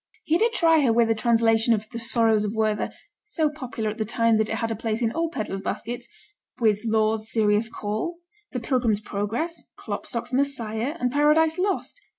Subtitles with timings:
[0.23, 2.91] He did try her with the translation of the Sorrows of Werther,
[3.23, 6.07] so popular at the time that it had a place in all pedlars' baskets,
[6.59, 8.17] with Law's Serious Call,
[8.51, 12.01] the Pilgrim's Progress, Klopstock's Messiah, and Paradise Lost.